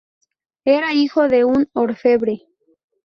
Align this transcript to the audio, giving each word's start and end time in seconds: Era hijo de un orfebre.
Era 0.65 0.93
hijo 0.95 1.27
de 1.27 1.45
un 1.45 1.69
orfebre. 1.73 2.47